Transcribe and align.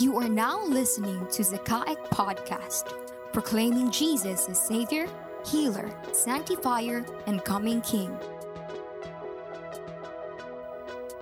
You 0.00 0.16
are 0.16 0.30
now 0.30 0.64
listening 0.64 1.26
to 1.32 1.42
Zakaic 1.42 2.00
Podcast, 2.08 2.88
proclaiming 3.34 3.90
Jesus 3.90 4.48
as 4.48 4.58
Savior, 4.58 5.06
Healer, 5.44 5.92
Sanctifier, 6.14 7.04
and 7.26 7.44
Coming 7.44 7.82
King. 7.82 8.16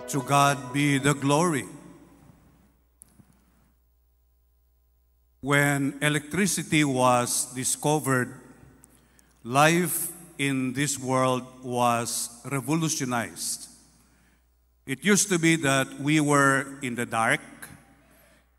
To 0.07 0.23
God 0.23 0.71
be 0.71 0.97
the 0.97 1.13
glory. 1.13 1.65
When 5.41 5.99
electricity 6.01 6.85
was 6.85 7.53
discovered, 7.53 8.33
life 9.43 10.09
in 10.37 10.71
this 10.71 10.97
world 10.97 11.43
was 11.61 12.29
revolutionized. 12.49 13.67
It 14.85 15.03
used 15.03 15.27
to 15.27 15.37
be 15.37 15.57
that 15.57 15.99
we 15.99 16.21
were 16.21 16.79
in 16.81 16.95
the 16.95 17.05
dark 17.05 17.41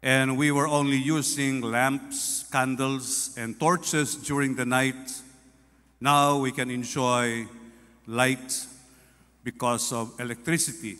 and 0.02 0.36
we 0.36 0.50
were 0.50 0.66
only 0.66 0.96
using 0.96 1.60
lamps, 1.60 2.44
candles, 2.50 3.34
and 3.36 3.58
torches 3.60 4.14
during 4.14 4.54
the 4.54 4.64
night. 4.64 5.12
Now 6.00 6.38
we 6.38 6.52
can 6.52 6.70
enjoy 6.70 7.46
light 8.06 8.66
because 9.44 9.92
of 9.92 10.18
electricity. 10.18 10.96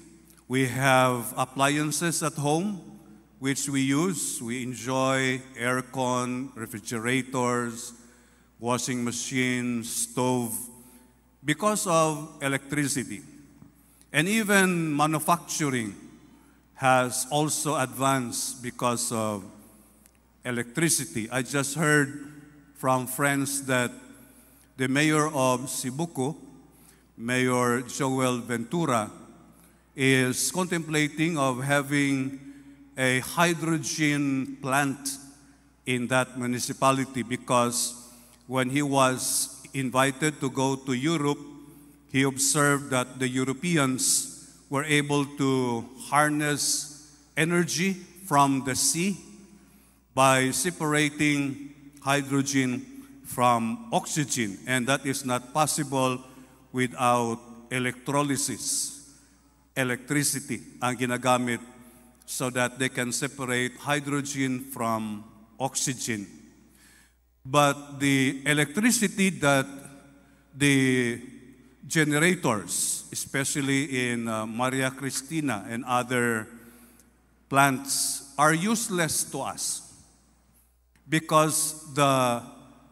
We 0.49 0.67
have 0.69 1.33
appliances 1.37 2.23
at 2.23 2.35
home 2.35 2.81
which 3.39 3.69
we 3.69 3.81
use. 3.81 4.41
We 4.43 4.63
enjoy 4.63 5.41
aircon, 5.59 6.51
refrigerators, 6.55 7.95
washing 8.59 9.03
machine, 9.03 9.83
stove 9.83 10.55
because 11.43 11.87
of 11.87 12.29
electricity. 12.43 13.23
And 14.13 14.29
even 14.29 14.95
manufacturing 14.95 15.95
has 16.80 17.27
also 17.30 17.77
advanced 17.77 18.62
because 18.62 19.12
of 19.12 19.45
electricity. 20.47 21.29
I 21.30 21.43
just 21.43 21.75
heard 21.75 22.33
from 22.73 23.07
friends 23.07 23.66
that 23.66 23.93
the 24.79 24.88
mayor 24.88 25.27
of 25.27 25.68
Sibuco, 25.68 26.37
Mayor 27.18 27.82
Joel 27.82 28.38
Ventura, 28.38 29.10
is 29.95 30.51
contemplating 30.51 31.37
of 31.37 31.63
having 31.63 32.40
a 32.96 33.21
hydrogen 33.21 34.57
plant 34.62 35.18
in 35.85 36.09
that 36.09 36.38
municipality 36.38 37.23
because 37.23 37.93
when 38.46 38.71
he 38.71 38.80
was 38.80 39.60
invited 39.74 40.40
to 40.40 40.49
go 40.49 40.77
to 40.77 40.95
Europe, 40.95 41.40
he 42.10 42.23
observed 42.23 42.88
that 42.88 43.18
the 43.18 43.29
Europeans 43.29 44.30
were 44.71 44.85
able 44.85 45.26
to 45.37 45.85
harness 46.07 47.13
energy 47.37 47.93
from 48.24 48.63
the 48.65 48.79
sea 48.79 49.18
by 50.15 50.51
separating 50.51 51.74
hydrogen 52.01 52.87
from 53.27 53.90
oxygen, 53.93 54.59
and 54.66 54.87
that 54.87 55.04
is 55.04 55.27
not 55.27 55.52
possible 55.52 56.23
without 56.73 57.38
electrolysis. 57.71 58.96
Electricity 59.77 60.62
ang 60.82 60.95
ginagamit 60.96 61.60
so 62.27 62.51
that 62.51 62.79
they 62.79 62.88
can 62.88 63.10
separate 63.10 63.74
hydrogen 63.79 64.62
from 64.71 65.25
oxygen. 65.59 66.27
But 67.47 67.99
the 67.99 68.43
electricity 68.47 69.31
that 69.43 69.66
the 70.55 71.19
generators, 71.87 73.05
especially 73.12 74.11
in 74.12 74.27
uh, 74.28 74.47
Maria 74.47 74.91
Cristina 74.91 75.67
and 75.69 75.84
other 75.84 76.49
plants, 77.49 78.33
are 78.39 78.55
useless 78.55 79.25
to 79.31 79.41
us 79.41 79.93
because 81.09 81.93
the 81.95 82.43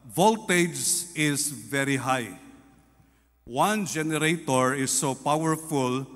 voltage 0.04 1.04
is 1.14 1.48
very 1.48 1.96
high. 1.96 2.38
One 3.44 3.86
generator 3.86 4.74
is 4.74 4.90
so 4.90 5.14
powerful 5.14 6.06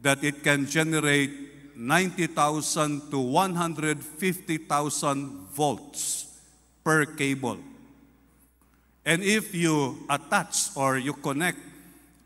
that 0.00 0.24
it 0.24 0.42
can 0.42 0.66
generate 0.66 1.76
90,000 1.76 3.10
to 3.10 3.18
150,000 3.18 5.46
volts 5.52 6.26
per 6.82 7.04
cable. 7.06 7.58
And 9.04 9.22
if 9.22 9.54
you 9.54 10.04
attach 10.10 10.76
or 10.76 10.98
you 10.98 11.12
connect 11.12 11.58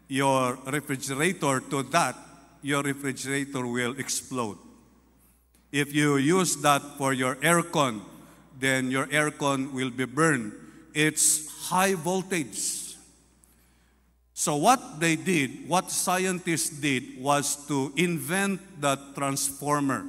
your 0.08 0.58
refrigerator 0.66 1.60
to 1.60 1.82
that, 1.94 2.16
your 2.62 2.82
refrigerator 2.82 3.66
will 3.66 3.98
explode. 3.98 4.58
If 5.72 5.94
you 5.94 6.16
use 6.16 6.56
that 6.62 6.82
for 6.96 7.12
your 7.12 7.36
aircon, 7.36 8.00
then 8.58 8.90
your 8.90 9.06
aircon 9.06 9.72
will 9.72 9.90
be 9.90 10.04
burned. 10.04 10.52
It's 10.94 11.68
high 11.68 11.94
voltage. 11.94 12.96
So, 14.32 14.56
what 14.56 15.00
they 15.00 15.16
did, 15.16 15.68
what 15.68 15.90
scientists 15.90 16.70
did, 16.70 17.20
was 17.20 17.56
to 17.68 17.92
invent 17.96 18.60
the 18.80 18.96
transformer. 19.16 20.04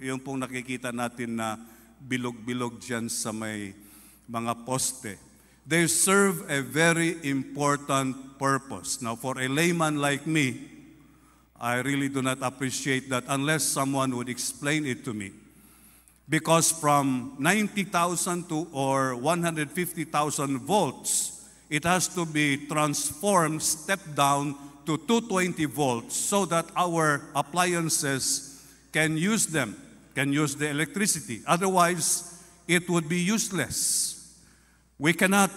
Yung 0.00 0.18
pong 0.18 0.40
nakikita 0.40 0.92
natin 0.92 1.36
na 1.36 1.60
bilog-bilog 2.00 2.80
dyan 2.80 3.08
sa 3.08 3.32
may 3.32 3.76
mga 4.28 4.64
poste. 4.64 5.25
They 5.66 5.88
serve 5.88 6.48
a 6.48 6.62
very 6.62 7.18
important 7.28 8.38
purpose. 8.38 9.02
Now, 9.02 9.16
for 9.16 9.40
a 9.40 9.48
layman 9.48 9.98
like 9.98 10.26
me, 10.26 10.60
I 11.60 11.80
really 11.80 12.08
do 12.08 12.22
not 12.22 12.38
appreciate 12.40 13.10
that 13.10 13.24
unless 13.28 13.64
someone 13.64 14.14
would 14.16 14.28
explain 14.28 14.86
it 14.86 15.04
to 15.06 15.12
me. 15.12 15.32
Because 16.28 16.70
from 16.70 17.34
90,000 17.38 18.48
to 18.48 18.68
or 18.72 19.16
150,000 19.16 20.58
volts, 20.58 21.48
it 21.68 21.82
has 21.84 22.08
to 22.14 22.24
be 22.24 22.66
transformed, 22.66 23.62
stepped 23.62 24.14
down 24.14 24.54
to 24.86 24.96
220 24.98 25.64
volts 25.64 26.14
so 26.14 26.44
that 26.46 26.66
our 26.76 27.22
appliances 27.34 28.62
can 28.92 29.16
use 29.16 29.46
them, 29.46 29.76
can 30.14 30.32
use 30.32 30.54
the 30.54 30.68
electricity. 30.68 31.42
Otherwise, 31.46 32.40
it 32.68 32.88
would 32.88 33.08
be 33.08 33.18
useless. 33.18 34.15
We 34.98 35.12
cannot 35.12 35.50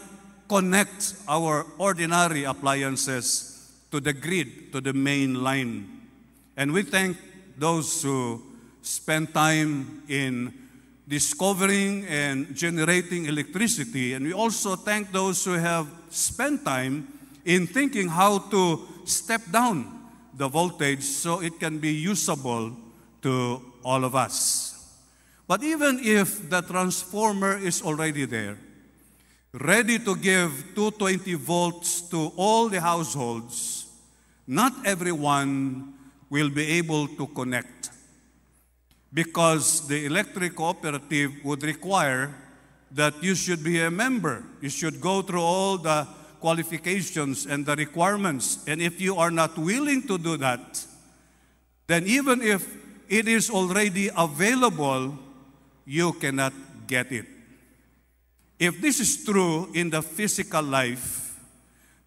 connect 0.50 1.16
our 1.27 1.66
ordinary 1.77 2.44
appliances 2.44 3.72
to 3.91 4.00
the 4.00 4.13
grid, 4.13 4.73
to 4.73 4.81
the 4.81 4.94
main 4.94 5.44
line. 5.44 5.88
And 6.57 6.73
we 6.73 6.83
thank 6.83 7.17
those 7.57 8.03
who 8.03 8.41
spend 8.81 9.33
time 9.33 10.03
in 10.09 10.53
discovering 11.07 12.05
and 12.05 12.55
generating 12.55 13.25
electricity. 13.25 14.13
And 14.13 14.25
we 14.25 14.33
also 14.33 14.75
thank 14.75 15.11
those 15.11 15.44
who 15.45 15.53
have 15.53 15.88
spent 16.09 16.66
time 16.66 17.07
in 17.45 17.66
thinking 17.66 18.09
how 18.09 18.39
to 18.51 18.88
step 19.06 19.41
down 19.51 20.09
the 20.33 20.47
voltage 20.47 21.03
so 21.03 21.41
it 21.41 21.59
can 21.59 21.79
be 21.79 21.94
usable 21.94 22.71
to 23.21 23.61
all 23.83 24.03
of 24.03 24.16
us. 24.16 24.75
But 25.47 25.63
even 25.63 26.00
if 26.03 26.50
the 26.50 26.61
transformer 26.61 27.57
is 27.57 27.81
already 27.81 28.25
there, 28.25 28.57
ready 29.53 29.97
to 29.99 30.15
give 30.15 30.51
220 30.75 31.33
volts 31.35 32.01
to 32.09 32.31
all 32.35 32.69
the 32.69 32.79
households, 32.79 33.87
not 34.45 34.73
everyone 34.85 35.93
will 36.29 36.49
be 36.49 36.65
able 36.77 37.07
to 37.07 37.27
connect 37.27 37.89
because 39.11 39.88
the 39.88 40.05
electric 40.05 40.55
cooperative 40.55 41.33
would 41.43 41.63
require 41.63 42.33
that 42.91 43.23
you 43.23 43.33
should 43.33 43.63
be 43.63 43.81
a 43.81 43.89
member. 43.89 44.43
You 44.61 44.69
should 44.69 45.01
go 45.01 45.21
through 45.21 45.41
all 45.41 45.77
the 45.77 46.07
qualifications 46.39 47.45
and 47.45 47.65
the 47.65 47.75
requirements. 47.75 48.63
And 48.67 48.81
if 48.81 49.01
you 49.01 49.15
are 49.15 49.31
not 49.31 49.57
willing 49.57 50.07
to 50.07 50.17
do 50.17 50.38
that, 50.38 50.85
then 51.88 52.05
even 52.05 52.41
if 52.41 52.67
it 53.07 53.27
is 53.27 53.49
already 53.49 54.09
available, 54.15 55.17
you 55.85 56.13
cannot 56.13 56.53
get 56.88 57.12
it. 57.12 57.25
If 58.59 58.81
this 58.81 59.00
is 59.00 59.23
true 59.23 59.69
in 59.73 59.89
the 59.89 60.01
physical 60.01 60.61
life, 60.61 61.39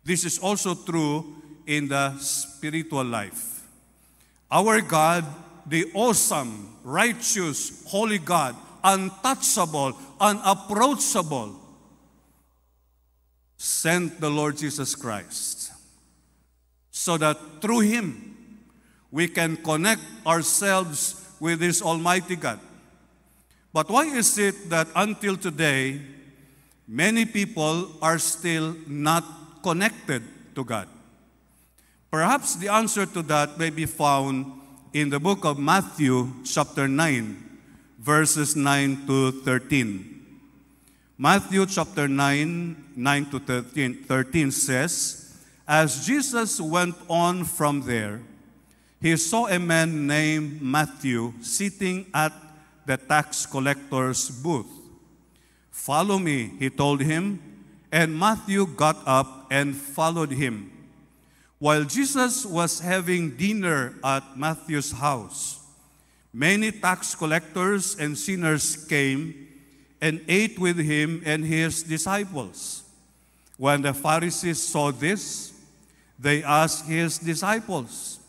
this 0.04 0.24
is 0.24 0.38
also 0.38 0.74
true 0.74 1.34
in 1.66 1.88
the 1.88 2.18
spiritual 2.18 3.04
life. 3.04 3.62
Our 4.50 4.82
God, 4.82 5.24
the 5.66 5.90
awesome, 5.94 6.76
righteous, 6.84 7.82
holy 7.88 8.18
God, 8.18 8.54
untouchable, 8.84 9.96
unapproachable, 10.20 11.58
sent 13.56 14.20
the 14.20 14.28
Lord 14.28 14.58
Jesus 14.58 14.94
Christ 14.94 15.72
so 16.90 17.16
that 17.16 17.38
through 17.62 17.80
Him 17.80 18.58
we 19.10 19.28
can 19.28 19.56
connect 19.56 20.02
ourselves 20.26 21.30
with 21.40 21.60
this 21.60 21.80
Almighty 21.80 22.36
God. 22.36 22.60
But 23.72 23.88
why 23.88 24.04
is 24.04 24.36
it 24.36 24.68
that 24.68 24.88
until 24.94 25.36
today, 25.36 26.00
many 26.86 27.24
people 27.24 27.90
are 28.00 28.18
still 28.18 28.76
not 28.86 29.24
connected 29.62 30.22
to 30.54 30.64
God? 30.64 30.88
Perhaps 32.10 32.56
the 32.56 32.68
answer 32.68 33.06
to 33.06 33.22
that 33.22 33.58
may 33.58 33.70
be 33.70 33.86
found 33.86 34.52
in 34.92 35.08
the 35.08 35.18
book 35.18 35.44
of 35.44 35.58
Matthew, 35.58 36.28
chapter 36.44 36.86
9, 36.86 37.58
verses 37.98 38.54
9 38.54 39.06
to 39.06 39.32
13. 39.40 40.12
Matthew 41.16 41.64
chapter 41.66 42.08
9, 42.08 42.96
9 42.96 43.26
to 43.30 43.38
13, 43.38 44.04
13 44.04 44.50
says, 44.50 45.38
As 45.66 46.04
Jesus 46.04 46.60
went 46.60 46.96
on 47.08 47.44
from 47.44 47.82
there, 47.82 48.20
he 49.00 49.16
saw 49.16 49.46
a 49.46 49.58
man 49.58 50.06
named 50.06 50.60
Matthew 50.60 51.32
sitting 51.40 52.06
at 52.12 52.32
the 52.84 52.96
tax 52.96 53.46
collector's 53.46 54.28
booth. 54.30 54.81
Follow 55.72 56.18
me, 56.18 56.52
he 56.58 56.68
told 56.68 57.00
him, 57.00 57.40
and 57.90 58.16
Matthew 58.16 58.66
got 58.66 58.98
up 59.06 59.46
and 59.50 59.74
followed 59.74 60.30
him. 60.30 60.70
While 61.58 61.84
Jesus 61.84 62.44
was 62.44 62.78
having 62.80 63.36
dinner 63.36 63.94
at 64.04 64.36
Matthew's 64.36 64.92
house, 64.92 65.60
many 66.32 66.72
tax 66.72 67.14
collectors 67.14 67.96
and 67.98 68.16
sinners 68.16 68.84
came 68.84 69.48
and 70.00 70.20
ate 70.28 70.58
with 70.58 70.76
him 70.76 71.22
and 71.24 71.44
his 71.44 71.82
disciples. 71.82 72.82
When 73.56 73.80
the 73.82 73.94
Pharisees 73.94 74.62
saw 74.62 74.92
this, 74.92 75.52
they 76.18 76.42
asked 76.42 76.86
his 76.86 77.18
disciples, 77.18 78.20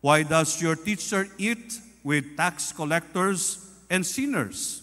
Why 0.00 0.24
does 0.24 0.60
your 0.60 0.76
teacher 0.76 1.26
eat 1.38 1.78
with 2.04 2.36
tax 2.36 2.70
collectors 2.72 3.66
and 3.88 4.04
sinners? 4.04 4.81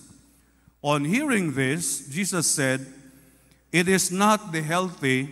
On 0.82 1.06
hearing 1.06 1.54
this, 1.54 2.08
Jesus 2.08 2.48
said, 2.48 2.86
It 3.72 3.88
is 3.88 4.12
not 4.12 4.52
the 4.52 4.62
healthy 4.62 5.30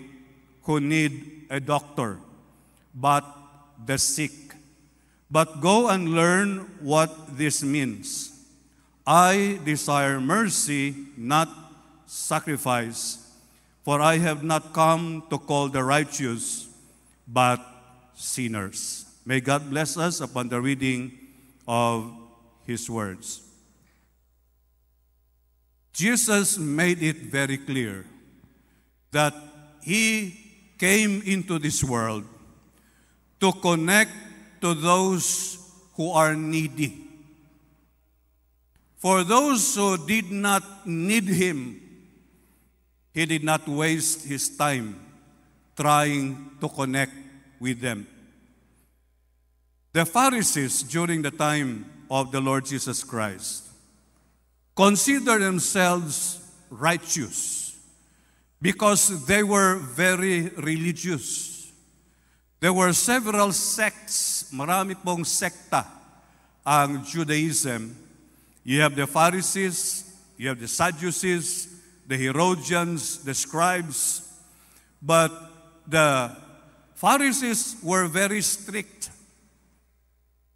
who 0.64 0.80
need 0.80 1.48
a 1.50 1.60
doctor 1.60 2.20
but 2.98 3.24
the 3.86 3.98
sick. 3.98 4.32
But 5.30 5.62
go 5.62 5.88
and 5.90 6.10
learn 6.10 6.66
what 6.82 7.38
this 7.38 7.64
means. 7.64 8.34
I 9.06 9.60
desire 9.64 10.20
mercy, 10.20 10.96
not 11.16 11.48
sacrifice, 12.08 13.24
for 13.84 14.02
I 14.02 14.18
have 14.18 14.44
not 14.44 14.74
come 14.74 15.24
to 15.30 15.38
call 15.38 15.70
the 15.70 15.84
righteous, 15.84 16.68
but 17.28 17.62
sinners. 18.16 19.06
May 19.26 19.40
God 19.40 19.70
bless 19.70 19.96
us 19.98 20.20
upon 20.20 20.50
the 20.50 20.60
reading 20.60 21.12
of 21.68 22.12
His 22.66 22.90
words. 22.90 23.47
Jesus 25.98 26.60
made 26.60 27.02
it 27.02 27.18
very 27.34 27.58
clear 27.58 28.06
that 29.10 29.34
He 29.82 30.30
came 30.78 31.24
into 31.26 31.58
this 31.58 31.84
world 31.84 32.24
to 33.42 33.52
connect 33.52 34.12
to 34.62 34.76
those 34.76 35.58
who 35.96 36.12
are 36.12 36.36
needy. 36.36 37.02
For 38.98 39.24
those 39.24 39.74
who 39.74 39.98
did 40.06 40.32
not 40.32 40.86
need 40.86 41.24
him, 41.26 41.82
he 43.12 43.26
did 43.26 43.44
not 43.44 43.68
waste 43.68 44.28
his 44.28 44.56
time 44.56 45.00
trying 45.76 46.52
to 46.62 46.70
connect 46.70 47.14
with 47.60 47.82
them. 47.82 48.06
The 49.94 50.06
Pharisees, 50.06 50.84
during 50.84 51.24
the 51.24 51.32
time 51.32 51.90
of 52.10 52.32
the 52.32 52.42
Lord 52.42 52.66
Jesus 52.66 53.04
Christ, 53.04 53.67
considered 54.78 55.42
themselves 55.42 56.38
righteous 56.70 57.76
because 58.62 59.26
they 59.26 59.42
were 59.42 59.78
very 59.78 60.50
religious. 60.50 61.74
There 62.60 62.74
were 62.74 62.94
several 62.94 63.52
sects, 63.54 64.54
marami 64.54 64.94
pong 65.04 65.26
sekta 65.26 65.86
ang 66.66 67.04
Judaism. 67.04 67.96
You 68.64 68.82
have 68.82 68.96
the 68.96 69.08
Pharisees, 69.08 70.14
you 70.38 70.50
have 70.50 70.60
the 70.60 70.68
Sadducees, 70.68 71.74
the 72.06 72.18
Herodians, 72.18 73.24
the 73.24 73.34
scribes. 73.34 74.22
But 75.02 75.34
the 75.88 76.38
Pharisees 76.94 77.78
were 77.82 78.06
very 78.06 78.42
strict. 78.42 79.10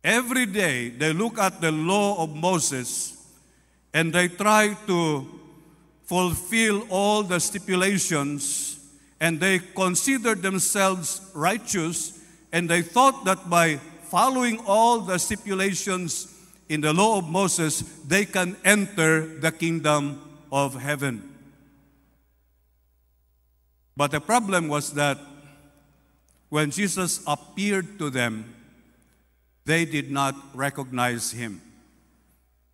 Every 0.03 0.45
day 0.45 0.89
they 0.89 1.13
look 1.13 1.39
at 1.39 1.61
the 1.61 1.71
law 1.71 2.21
of 2.21 2.35
Moses 2.35 3.20
and 3.93 4.13
they 4.13 4.27
try 4.27 4.75
to 4.87 5.27
fulfill 6.03 6.85
all 6.89 7.23
the 7.23 7.39
stipulations 7.39 8.71
and 9.21 9.39
they 9.39 9.59
considered 9.59 10.41
themselves 10.41 11.21
righteous, 11.35 12.19
and 12.51 12.67
they 12.67 12.81
thought 12.81 13.23
that 13.23 13.49
by 13.49 13.77
following 14.09 14.59
all 14.65 14.99
the 14.99 15.19
stipulations 15.19 16.27
in 16.67 16.81
the 16.81 16.91
law 16.91 17.19
of 17.19 17.29
Moses, 17.29 17.81
they 18.07 18.25
can 18.25 18.57
enter 18.65 19.39
the 19.39 19.51
kingdom 19.51 20.19
of 20.51 20.73
heaven. 20.73 21.21
But 23.95 24.09
the 24.09 24.19
problem 24.19 24.67
was 24.67 24.93
that 24.93 25.19
when 26.49 26.71
Jesus 26.71 27.23
appeared 27.27 27.99
to 27.99 28.09
them, 28.09 28.55
they 29.65 29.85
did 29.85 30.09
not 30.09 30.35
recognize 30.55 31.31
him 31.31 31.61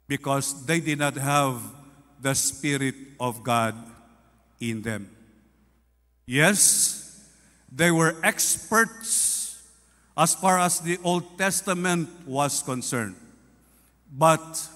because 0.07 0.65
they 0.65 0.79
did 0.79 0.99
not 0.99 1.15
have 1.15 1.61
the 2.21 2.33
Spirit 2.33 2.95
of 3.19 3.43
God 3.43 3.75
in 4.59 4.81
them. 4.81 5.09
Yes, 6.25 7.25
they 7.71 7.91
were 7.91 8.15
experts 8.23 9.61
as 10.17 10.33
far 10.33 10.59
as 10.59 10.79
the 10.79 10.97
Old 11.03 11.37
Testament 11.37 12.09
was 12.25 12.63
concerned. 12.63 13.15
But 14.11 14.67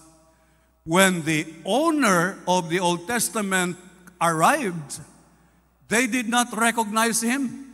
when 0.84 1.24
the 1.24 1.48
owner 1.66 2.38
of 2.48 2.70
the 2.70 2.80
Old 2.80 3.08
Testament 3.08 3.78
arrived, 4.22 5.00
they 5.88 6.08
did 6.08 6.30
not 6.30 6.56
recognize 6.56 7.22
him. 7.22 7.68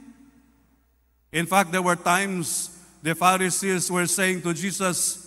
In 1.31 1.45
fact, 1.45 1.71
there 1.71 1.81
were 1.81 1.95
times 1.95 2.71
the 3.03 3.13
Pharisees 3.13 3.91
were 3.91 4.07
saying 4.07 4.41
to 4.43 4.53
Jesus, 4.53 5.26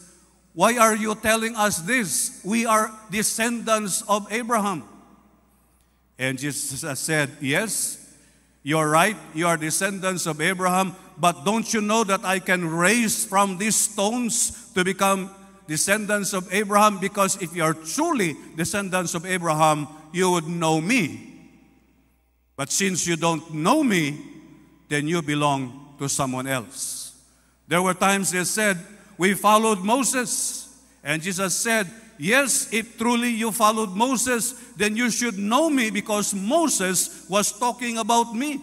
Why 0.52 0.76
are 0.76 0.96
you 0.96 1.14
telling 1.14 1.54
us 1.56 1.78
this? 1.78 2.40
We 2.44 2.66
are 2.66 2.90
descendants 3.10 4.02
of 4.08 4.30
Abraham. 4.32 4.84
And 6.18 6.38
Jesus 6.38 6.98
said, 6.98 7.30
Yes, 7.40 7.96
you're 8.62 8.88
right, 8.88 9.16
you 9.32 9.46
are 9.46 9.56
descendants 9.56 10.26
of 10.26 10.40
Abraham, 10.40 10.94
but 11.16 11.44
don't 11.44 11.72
you 11.72 11.80
know 11.80 12.04
that 12.04 12.24
I 12.24 12.40
can 12.40 12.68
raise 12.68 13.24
from 13.24 13.58
these 13.58 13.76
stones 13.76 14.72
to 14.74 14.84
become 14.84 15.30
descendants 15.66 16.34
of 16.34 16.52
Abraham? 16.52 16.98
Because 16.98 17.40
if 17.40 17.54
you 17.54 17.62
are 17.62 17.74
truly 17.74 18.36
descendants 18.56 19.14
of 19.14 19.24
Abraham, 19.24 19.88
you 20.12 20.30
would 20.32 20.46
know 20.46 20.80
me. 20.80 21.28
But 22.56 22.70
since 22.70 23.06
you 23.06 23.16
don't 23.16 23.54
know 23.54 23.82
me, 23.82 24.20
then 24.90 25.08
you 25.08 25.22
belong 25.22 25.94
to 25.98 26.08
someone 26.08 26.46
else. 26.46 27.14
There 27.68 27.80
were 27.80 27.94
times 27.94 28.32
they 28.32 28.44
said, 28.44 28.76
We 29.20 29.34
followed 29.34 29.80
Moses. 29.80 30.66
And 31.04 31.20
Jesus 31.20 31.54
said, 31.54 31.86
Yes, 32.16 32.72
if 32.72 32.96
truly 32.96 33.28
you 33.28 33.52
followed 33.52 33.90
Moses, 33.90 34.52
then 34.76 34.96
you 34.96 35.10
should 35.10 35.36
know 35.36 35.68
me 35.68 35.90
because 35.90 36.32
Moses 36.32 37.26
was 37.28 37.52
talking 37.52 37.98
about 37.98 38.34
me. 38.34 38.62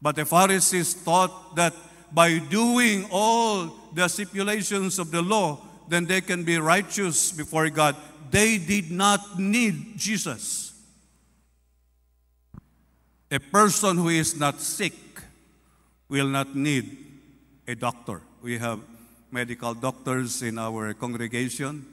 But 0.00 0.14
the 0.14 0.24
Pharisees 0.24 0.94
thought 0.94 1.56
that 1.56 1.74
by 2.12 2.38
doing 2.38 3.08
all 3.10 3.74
the 3.92 4.06
stipulations 4.06 5.00
of 5.00 5.10
the 5.10 5.20
law, 5.20 5.66
then 5.88 6.04
they 6.04 6.20
can 6.20 6.44
be 6.44 6.58
righteous 6.58 7.32
before 7.32 7.68
God. 7.70 7.96
They 8.30 8.56
did 8.58 8.92
not 8.92 9.36
need 9.36 9.98
Jesus. 9.98 10.74
A 13.32 13.40
person 13.40 13.96
who 13.96 14.10
is 14.10 14.38
not 14.38 14.60
sick 14.60 14.94
will 16.08 16.28
not 16.28 16.54
need 16.54 16.96
a 17.66 17.74
doctor. 17.74 18.22
We 18.42 18.58
have 18.58 18.78
medical 19.30 19.74
doctors 19.74 20.40
in 20.40 20.58
our 20.58 20.94
congregation. 20.94 21.84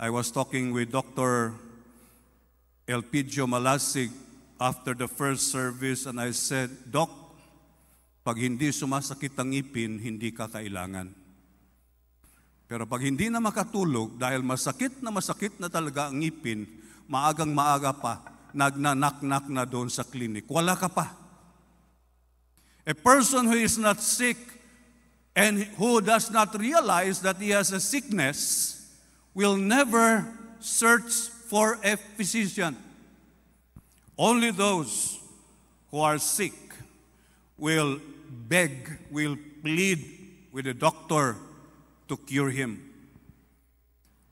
I 0.00 0.08
was 0.08 0.30
talking 0.30 0.72
with 0.72 0.92
Dr. 0.92 1.52
Elpidio 2.88 3.44
Malasig 3.44 4.12
after 4.60 4.94
the 4.94 5.08
first 5.08 5.52
service 5.52 6.06
and 6.06 6.20
I 6.20 6.32
said, 6.32 6.70
Doc, 6.88 7.08
pag 8.24 8.40
hindi 8.40 8.72
sumasakit 8.72 9.36
ang 9.36 9.52
ngipin, 9.52 10.00
hindi 10.00 10.32
ka 10.32 10.48
kailangan. 10.48 11.12
Pero 12.66 12.82
pag 12.88 13.04
hindi 13.04 13.30
na 13.30 13.38
makatulog, 13.38 14.18
dahil 14.18 14.42
masakit 14.42 14.98
na 14.98 15.14
masakit 15.14 15.54
na 15.62 15.70
talaga 15.70 16.10
ang 16.10 16.18
ngipin, 16.18 16.66
maagang 17.06 17.54
maaga 17.54 17.94
pa, 17.94 18.18
nagnanak-nak 18.50 19.46
na 19.52 19.62
doon 19.62 19.86
sa 19.86 20.02
klinik. 20.02 20.48
Wala 20.50 20.74
ka 20.74 20.90
pa. 20.90 21.14
A 22.86 22.94
person 22.94 23.46
who 23.46 23.58
is 23.60 23.78
not 23.78 24.02
sick 24.02 24.55
and 25.36 25.64
who 25.76 26.00
does 26.00 26.30
not 26.30 26.58
realize 26.58 27.20
that 27.20 27.36
he 27.36 27.50
has 27.50 27.70
a 27.70 27.78
sickness 27.78 28.96
will 29.34 29.56
never 29.56 30.26
search 30.60 31.12
for 31.48 31.78
a 31.84 31.98
physician. 32.16 32.74
Only 34.18 34.50
those 34.50 35.20
who 35.90 36.00
are 36.00 36.18
sick 36.18 36.54
will 37.58 38.00
beg, 38.48 38.98
will 39.10 39.36
plead 39.62 40.04
with 40.52 40.66
a 40.66 40.74
doctor 40.74 41.36
to 42.08 42.16
cure 42.16 42.48
him. 42.48 42.82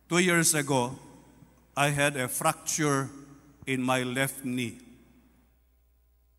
Two 0.08 0.18
years 0.18 0.54
ago, 0.54 0.98
I 1.76 1.90
had 1.90 2.16
a 2.16 2.28
fracture 2.28 3.10
in 3.66 3.82
my 3.82 4.02
left 4.02 4.42
knee. 4.44 4.78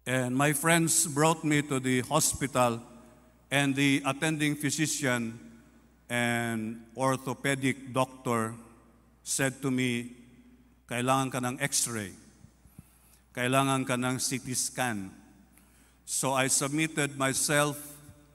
And 0.07 0.35
my 0.35 0.53
friends 0.53 1.05
brought 1.05 1.43
me 1.43 1.61
to 1.63 1.79
the 1.79 2.01
hospital, 2.01 2.81
and 3.55 3.71
the 3.71 4.03
attending 4.03 4.51
physician 4.59 5.39
and 6.11 6.83
orthopedic 6.91 7.95
doctor 7.95 8.51
said 9.23 9.63
to 9.63 9.71
me, 9.71 10.11
kailangan 10.91 11.31
ka 11.31 11.39
ng 11.39 11.55
x-ray. 11.63 12.11
Kailangan 13.31 13.87
ka 13.87 13.95
ng 13.95 14.19
CT 14.19 14.47
scan. 14.51 15.07
So 16.03 16.35
I 16.35 16.51
submitted 16.51 17.15
myself 17.15 17.79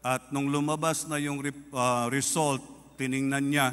at 0.00 0.32
nung 0.32 0.48
lumabas 0.48 1.04
na 1.04 1.20
yung 1.20 1.44
uh, 1.44 2.08
result, 2.08 2.64
tiningnan 2.96 3.44
niya 3.44 3.68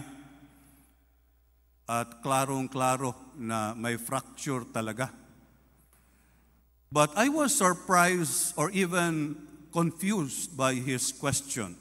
at 1.88 2.20
klarong-klaro 2.20 3.16
na 3.40 3.72
may 3.72 3.96
fracture 3.96 4.68
talaga. 4.68 5.16
But 6.92 7.16
I 7.16 7.32
was 7.32 7.56
surprised 7.56 8.52
or 8.60 8.68
even 8.76 9.40
confused 9.72 10.56
by 10.56 10.74
his 10.74 11.12
question. 11.12 11.76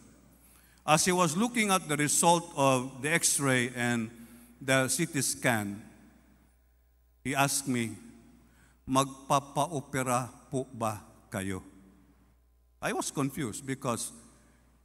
As 0.86 1.04
he 1.04 1.12
was 1.12 1.36
looking 1.36 1.70
at 1.70 1.88
the 1.88 1.96
result 1.96 2.52
of 2.56 3.02
the 3.02 3.10
x 3.10 3.40
ray 3.40 3.72
and 3.74 4.10
the 4.60 4.86
CT 4.86 5.22
scan, 5.24 5.82
he 7.24 7.34
asked 7.34 7.66
me, 7.66 7.96
Magpapaopera 8.86 10.30
po 10.50 10.66
ba 10.70 11.02
kayo? 11.26 11.58
I 12.80 12.92
was 12.92 13.10
confused 13.10 13.66
because 13.66 14.12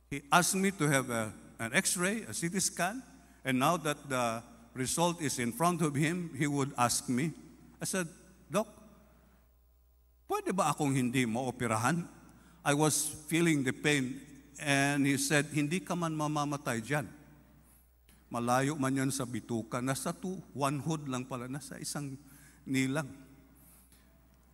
he 0.09 0.23
asked 0.31 0.55
me 0.55 0.71
to 0.71 0.89
have 0.89 1.09
a, 1.11 1.31
an 1.59 1.69
x 1.73 1.95
ray, 1.97 2.25
a 2.25 2.33
CT 2.33 2.57
scan, 2.61 3.03
and 3.45 3.59
now 3.59 3.77
that 3.77 4.09
the 4.09 4.41
result 4.73 5.21
is 5.21 5.37
in 5.37 5.51
front 5.51 5.81
of 5.81 5.93
him, 5.93 6.31
he 6.37 6.47
would 6.47 6.73
ask 6.77 7.07
me. 7.09 7.31
I 7.81 7.85
said, 7.85 8.07
Doc, 8.49 8.67
pwede 10.25 10.49
ba 10.49 10.73
akong 10.73 10.95
hindi 10.95 11.25
maoperahan? 11.29 12.07
I 12.61 12.77
was 12.77 13.09
feeling 13.25 13.65
the 13.65 13.73
pain 13.73 14.21
and 14.61 15.05
he 15.05 15.17
said, 15.17 15.49
hindi 15.49 15.81
ka 15.81 15.97
man 15.97 16.13
mamamatay 16.13 16.77
dyan. 16.85 17.09
Malayo 18.29 18.77
man 18.77 18.93
yan 18.93 19.09
sa 19.09 19.25
bituka. 19.25 19.81
Nasa 19.81 20.13
two, 20.13 20.37
one 20.53 20.77
hood 20.77 21.09
lang 21.09 21.25
pala, 21.25 21.49
nasa 21.49 21.81
isang 21.81 22.13
nilang. 22.63 23.09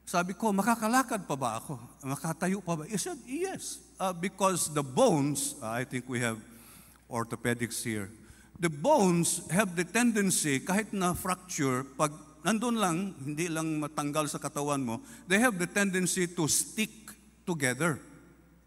Sabi 0.08 0.32
ko, 0.40 0.56
makakalakad 0.56 1.28
pa 1.28 1.36
ba 1.36 1.60
ako? 1.60 1.76
Makatayo 2.08 2.64
pa 2.64 2.80
ba? 2.80 2.88
He 2.88 2.96
said, 2.96 3.20
yes. 3.28 3.84
Uh, 4.00 4.16
because 4.16 4.72
the 4.72 4.80
bones, 4.82 5.60
uh, 5.60 5.76
I 5.76 5.84
think 5.84 6.08
we 6.08 6.24
have 6.24 6.40
orthopedics 7.12 7.84
here, 7.84 8.08
the 8.56 8.72
bones 8.72 9.44
have 9.52 9.76
the 9.76 9.84
tendency, 9.84 10.64
kahit 10.64 10.96
na 10.96 11.12
fracture, 11.12 11.84
pag 12.00 12.16
nandun 12.40 12.80
lang, 12.80 13.20
hindi 13.20 13.52
lang 13.52 13.84
matanggal 13.84 14.32
sa 14.32 14.40
katawan 14.40 14.80
mo, 14.80 15.04
they 15.28 15.44
have 15.44 15.60
the 15.60 15.68
tendency 15.68 16.24
to 16.24 16.48
stick 16.48 17.17
together. 17.48 17.96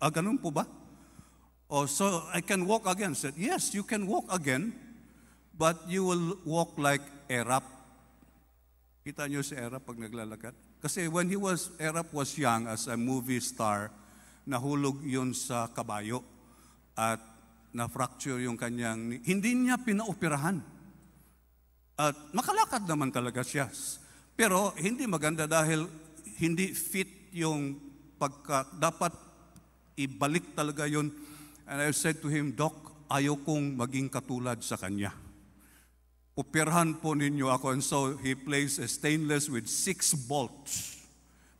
Ah, 0.00 0.08
ganun 0.08 0.40
po 0.40 0.48
ba? 0.48 0.64
Oh, 1.68 1.84
so 1.84 2.24
I 2.32 2.40
can 2.40 2.64
walk 2.64 2.88
again. 2.88 3.12
Said, 3.12 3.36
yes, 3.36 3.76
you 3.76 3.84
can 3.84 4.08
walk 4.08 4.26
again, 4.32 4.72
but 5.52 5.76
you 5.84 6.02
will 6.08 6.40
walk 6.48 6.74
like 6.80 7.04
Erap. 7.28 7.62
Kita 9.04 9.28
niyo 9.28 9.44
si 9.44 9.54
Erap 9.54 9.84
pag 9.84 10.00
naglalakad? 10.00 10.56
Kasi 10.80 11.06
when 11.06 11.28
he 11.28 11.36
was, 11.36 11.68
Erap 11.76 12.08
was 12.10 12.32
young 12.40 12.64
as 12.64 12.88
a 12.88 12.96
movie 12.96 13.38
star, 13.38 13.92
nahulog 14.48 15.04
yun 15.04 15.36
sa 15.36 15.68
kabayo 15.68 16.24
at 16.96 17.20
na-fracture 17.70 18.42
yung 18.42 18.58
kanyang, 18.58 19.22
hindi 19.22 19.54
niya 19.54 19.78
pinaoperahan. 19.78 20.58
At 22.00 22.16
makalakad 22.32 22.88
naman 22.88 23.12
talaga 23.14 23.44
siya. 23.44 23.70
Pero 24.34 24.72
hindi 24.80 25.04
maganda 25.04 25.44
dahil 25.44 25.86
hindi 26.40 26.72
fit 26.72 27.30
yung 27.36 27.89
pagka, 28.20 28.68
dapat 28.76 29.16
ibalik 29.96 30.52
talaga 30.52 30.84
yun. 30.84 31.08
And 31.64 31.80
I 31.80 31.88
said 31.96 32.20
to 32.20 32.28
him, 32.28 32.52
Doc, 32.52 32.76
ayaw 33.08 33.40
kong 33.40 33.80
maging 33.80 34.12
katulad 34.12 34.60
sa 34.60 34.76
kanya. 34.76 35.16
Operahan 36.36 37.00
po 37.00 37.16
ninyo 37.16 37.48
ako. 37.48 37.72
And 37.72 37.80
so 37.80 38.20
he 38.20 38.36
placed 38.36 38.78
a 38.84 38.88
stainless 38.88 39.48
with 39.48 39.64
six 39.64 40.12
bolts. 40.12 41.00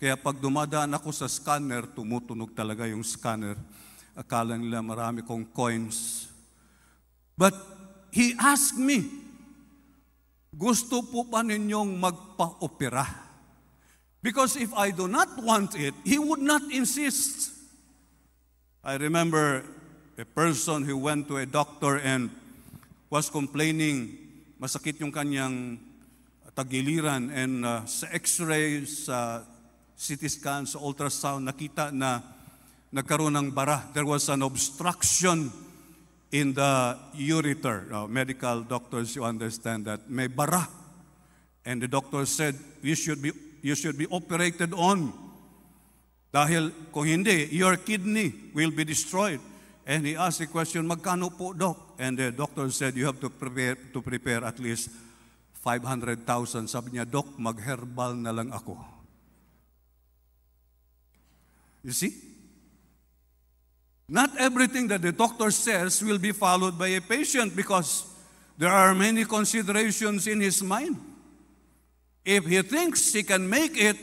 Kaya 0.01 0.17
pag 0.17 0.41
dumadaan 0.41 0.97
ako 0.97 1.13
sa 1.13 1.29
scanner, 1.29 1.85
tumutunog 1.85 2.57
talaga 2.57 2.89
yung 2.89 3.05
scanner. 3.05 3.57
Akala 4.17 4.57
nila 4.57 4.81
marami 4.81 5.21
kong 5.25 5.53
coins. 5.53 6.29
But 7.37 7.53
he 8.13 8.33
asked 8.41 8.81
me, 8.81 9.05
gusto 10.51 11.05
po 11.05 11.29
ba 11.29 11.45
ninyong 11.45 12.01
magpa-opera? 12.01 13.30
Because 14.23 14.57
if 14.57 14.73
I 14.75 14.91
do 14.93 15.09
not 15.09 15.43
want 15.43 15.75
it, 15.75 15.95
he 16.05 16.19
would 16.19 16.41
not 16.41 16.63
insist. 16.69 17.57
I 18.85 18.97
remember 18.97 19.65
a 20.19 20.25
person 20.25 20.85
who 20.85 20.97
went 20.99 21.29
to 21.29 21.39
a 21.39 21.47
doctor 21.47 21.97
and 21.97 22.29
was 23.09 23.33
complaining, 23.33 24.17
masakit 24.61 25.01
yung 25.01 25.13
kanyang 25.13 25.81
tagiliran 26.55 27.33
and 27.33 27.65
uh, 27.65 27.85
sa 27.89 28.07
x-ray, 28.13 28.85
sa 28.85 29.41
CT 29.97 30.23
scan, 30.29 30.63
sa 30.69 30.81
ultrasound, 30.81 31.49
nakita 31.49 31.89
na 31.89 32.21
nagkaroon 32.93 33.37
ng 33.37 33.49
bara. 33.53 33.89
There 33.97 34.05
was 34.05 34.29
an 34.29 34.43
obstruction 34.45 35.49
in 36.33 36.53
the 36.53 36.97
ureter. 37.17 37.89
Uh, 37.93 38.07
medical 38.07 38.61
doctors, 38.63 39.17
you 39.17 39.25
understand 39.25 39.85
that. 39.87 40.09
May 40.09 40.29
bara. 40.29 40.69
And 41.65 41.83
the 41.83 41.89
doctor 41.89 42.25
said, 42.27 42.57
you 42.83 42.95
should 42.95 43.21
be, 43.21 43.33
you 43.63 43.75
should 43.75 43.97
be 43.97 44.07
operated 44.11 44.73
on. 44.75 45.13
Dahil 46.31 46.71
kung 46.95 47.07
hindi, 47.11 47.51
your 47.51 47.77
kidney 47.77 48.33
will 48.55 48.71
be 48.71 48.85
destroyed. 48.85 49.41
And 49.87 50.07
he 50.07 50.15
asked 50.15 50.39
the 50.39 50.47
question, 50.47 50.87
magkano 50.87 51.35
po, 51.35 51.53
doc? 51.53 51.99
And 51.99 52.15
the 52.17 52.31
doctor 52.31 52.71
said, 52.71 52.95
you 52.95 53.07
have 53.07 53.19
to 53.21 53.29
prepare, 53.29 53.75
to 53.75 53.99
prepare 54.01 54.45
at 54.45 54.61
least 54.63 54.91
500,000. 55.61 56.71
Sabi 56.71 56.95
niya, 56.95 57.11
doc, 57.11 57.27
mag-herbal 57.35 58.15
na 58.15 58.31
lang 58.31 58.55
ako. 58.55 58.79
You 61.83 61.91
see? 61.91 62.15
Not 64.07 64.31
everything 64.39 64.87
that 64.89 65.03
the 65.03 65.13
doctor 65.13 65.51
says 65.51 66.03
will 66.03 66.19
be 66.19 66.33
followed 66.33 66.79
by 66.79 66.89
a 66.95 67.01
patient 67.01 67.55
because 67.55 68.07
there 68.59 68.71
are 68.71 68.95
many 68.95 69.25
considerations 69.25 70.27
in 70.27 70.41
his 70.41 70.63
mind. 70.63 71.10
If 72.25 72.47
he 72.47 72.63
thinks 72.63 73.13
he 73.13 73.23
can 73.23 73.49
make 73.49 73.77
it 73.77 73.97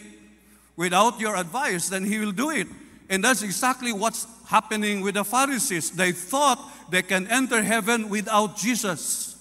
without 0.76 1.20
your 1.20 1.36
advice, 1.36 1.90
then 1.90 2.06
he 2.06 2.20
will 2.20 2.32
do 2.32 2.50
it. 2.50 2.68
And 3.10 3.24
that's 3.24 3.42
exactly 3.42 3.94
what's 3.94 4.28
happening 4.48 5.02
with 5.02 5.16
the 5.16 5.24
Pharisees. 5.24 5.92
They 5.92 6.12
thought 6.12 6.60
they 6.90 7.02
can 7.02 7.28
enter 7.28 7.62
heaven 7.62 8.10
without 8.10 8.58
Jesus. 8.58 9.36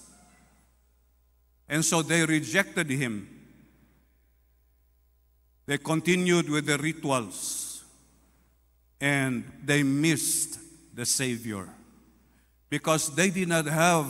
And 1.69 1.83
so 1.83 2.01
they 2.01 2.25
rejected 2.25 2.89
him. 2.89 3.27
They 5.65 5.77
continued 5.77 6.49
with 6.49 6.65
the 6.65 6.77
rituals 6.77 7.83
and 9.01 9.43
they 9.63 9.83
missed 9.83 10.59
the 10.95 11.05
Savior 11.05 11.67
because 12.69 13.13
they 13.15 13.29
did 13.29 13.49
not 13.49 13.65
have 13.65 14.07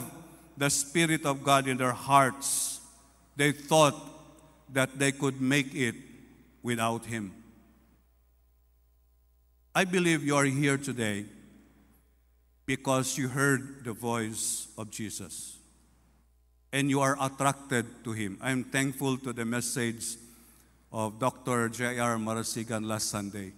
the 0.56 0.70
Spirit 0.70 1.26
of 1.26 1.42
God 1.42 1.66
in 1.66 1.76
their 1.76 1.92
hearts. 1.92 2.80
They 3.36 3.52
thought 3.52 3.94
that 4.72 4.98
they 4.98 5.12
could 5.12 5.40
make 5.40 5.74
it 5.74 5.94
without 6.62 7.06
Him. 7.06 7.32
I 9.74 9.84
believe 9.84 10.24
you 10.24 10.36
are 10.36 10.44
here 10.44 10.78
today 10.78 11.26
because 12.66 13.16
you 13.16 13.28
heard 13.28 13.84
the 13.84 13.92
voice 13.92 14.68
of 14.76 14.90
Jesus 14.90 15.56
and 16.72 16.90
you 16.90 17.00
are 17.00 17.16
attracted 17.20 17.86
to 18.04 18.12
Him. 18.12 18.38
I'm 18.42 18.64
thankful 18.64 19.16
to 19.18 19.32
the 19.32 19.44
message 19.44 20.16
of 20.92 21.18
Dr. 21.18 21.68
J.R. 21.68 22.16
Marasigan 22.16 22.84
last 22.86 23.10
Sunday. 23.10 23.52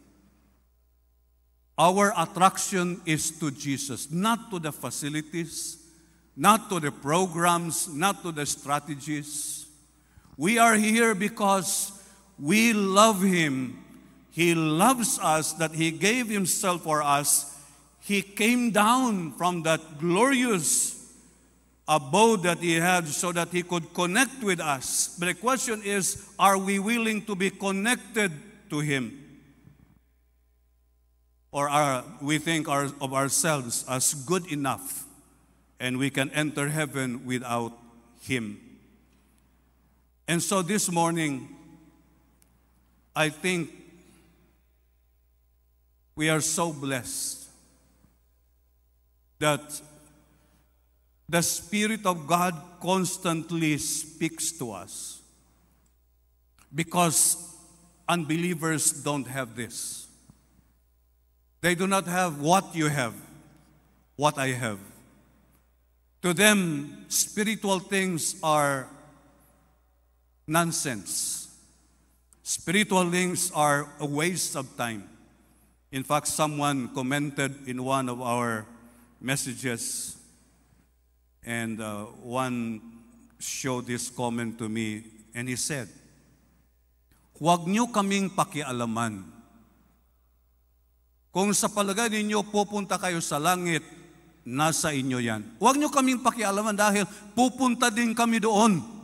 Our 1.79 2.13
attraction 2.17 3.01
is 3.07 3.31
to 3.41 3.51
Jesus, 3.51 4.11
not 4.11 4.51
to 4.51 4.59
the 4.59 4.73
facilities, 4.73 5.79
not 6.37 6.69
to 6.69 6.79
the 6.79 6.93
programs, 6.93 7.89
not 7.89 8.23
to 8.23 8.33
the 8.33 8.45
strategies. 8.45 9.67
We 10.41 10.57
are 10.57 10.75
here 10.75 11.15
because 11.15 11.93
we 12.39 12.73
love 12.73 13.21
Him. 13.21 13.77
He 14.31 14.55
loves 14.55 15.19
us, 15.19 15.53
that 15.61 15.73
He 15.73 15.91
gave 15.91 16.31
Himself 16.31 16.81
for 16.81 17.03
us. 17.03 17.55
He 18.01 18.23
came 18.23 18.71
down 18.71 19.33
from 19.33 19.65
that 19.65 19.99
glorious 19.99 20.97
abode 21.87 22.45
that 22.45 22.61
He 22.61 22.77
had 22.77 23.07
so 23.07 23.33
that 23.33 23.51
He 23.51 23.63
could 23.63 23.93
connect 23.93 24.43
with 24.43 24.61
us. 24.61 25.15
But 25.19 25.27
the 25.27 25.35
question 25.35 25.83
is 25.85 26.27
are 26.39 26.57
we 26.57 26.79
willing 26.79 27.27
to 27.27 27.37
be 27.37 27.51
connected 27.51 28.33
to 28.71 28.81
Him? 28.81 29.19
or 31.53 31.69
our, 31.69 32.03
we 32.23 32.39
think 32.39 32.67
our, 32.67 32.85
of 33.03 33.13
ourselves 33.13 33.85
as 33.91 34.15
good 34.15 34.47
enough 34.51 35.05
and 35.79 35.99
we 35.99 36.09
can 36.09 36.31
enter 36.31 36.71
heaven 36.71 37.27
without 37.27 37.77
Him. 38.23 38.70
And 40.31 40.41
so 40.41 40.63
this 40.63 40.89
morning, 40.89 41.49
I 43.17 43.31
think 43.31 43.69
we 46.15 46.29
are 46.29 46.41
so 46.41 46.73
blessed 46.73 47.49
that 49.41 49.81
the 51.29 51.43
Spirit 51.43 52.07
of 52.07 52.29
God 52.29 52.55
constantly 52.81 53.77
speaks 53.79 54.53
to 54.53 54.71
us 54.71 55.21
because 56.73 57.53
unbelievers 58.09 58.93
don't 59.03 59.27
have 59.27 59.57
this. 59.57 60.07
They 61.61 61.75
do 61.75 61.89
not 61.89 62.07
have 62.07 62.41
what 62.41 62.73
you 62.77 62.87
have, 62.87 63.15
what 64.15 64.39
I 64.39 64.53
have. 64.53 64.79
To 66.23 66.33
them, 66.33 67.07
spiritual 67.09 67.81
things 67.81 68.37
are 68.45 68.87
nonsense. 70.51 71.47
Spiritual 72.43 73.07
things 73.15 73.55
are 73.55 73.87
a 74.03 74.07
waste 74.07 74.59
of 74.59 74.67
time. 74.75 75.07
In 75.95 76.03
fact, 76.03 76.27
someone 76.27 76.91
commented 76.91 77.55
in 77.71 77.79
one 77.87 78.11
of 78.11 78.19
our 78.19 78.67
messages, 79.23 80.19
and 81.47 81.79
uh, 81.79 82.11
one 82.27 82.83
showed 83.39 83.87
this 83.87 84.11
comment 84.11 84.59
to 84.59 84.67
me, 84.67 85.07
and 85.35 85.47
he 85.47 85.55
said, 85.55 85.87
Huwag 87.39 87.71
niyo 87.71 87.89
kaming 87.89 88.35
pakialaman. 88.35 89.25
Kung 91.31 91.55
sa 91.55 91.71
palagay 91.71 92.11
ninyo 92.11 92.43
pupunta 92.51 92.99
kayo 92.99 93.23
sa 93.23 93.39
langit, 93.39 93.87
nasa 94.43 94.91
inyo 94.91 95.23
yan. 95.23 95.47
Huwag 95.63 95.79
niyo 95.79 95.89
kaming 95.89 96.21
pakialaman 96.21 96.75
dahil 96.75 97.07
pupunta 97.39 97.89
din 97.89 98.13
kami 98.13 98.43
doon. 98.43 99.00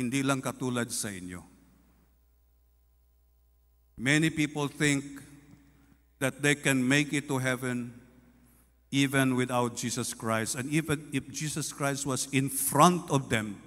Hindi 0.00 0.24
lang 0.24 0.40
katulad 0.40 0.88
sa 0.88 1.12
inyo. 1.12 1.44
Many 4.00 4.32
people 4.32 4.64
think 4.64 5.04
that 6.24 6.40
they 6.40 6.56
can 6.56 6.80
make 6.80 7.12
it 7.12 7.28
to 7.28 7.36
heaven 7.36 7.92
even 8.88 9.36
without 9.36 9.76
Jesus 9.76 10.16
Christ. 10.16 10.56
And 10.56 10.72
even 10.72 11.04
if 11.12 11.28
Jesus 11.28 11.68
Christ 11.68 12.08
was 12.08 12.32
in 12.32 12.48
front 12.48 13.12
of 13.12 13.28
them, 13.28 13.60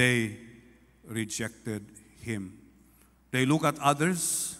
they 0.00 0.40
rejected 1.04 1.84
him. 2.24 2.56
They 3.30 3.44
look 3.44 3.68
at 3.68 3.76
others. 3.84 4.56